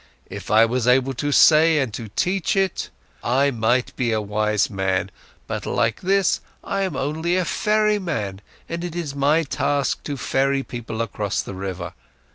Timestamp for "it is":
8.83-9.13